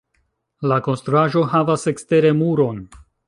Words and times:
La 0.71 0.79
konstruaĵo 0.87 1.45
havas 1.53 1.85
ekstere 1.93 2.35
muron. 2.41 2.81